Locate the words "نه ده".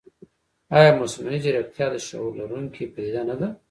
3.29-3.47